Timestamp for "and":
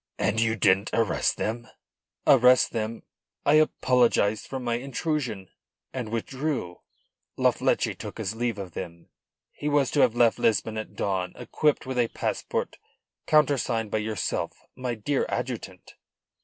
0.17-0.41, 5.93-6.09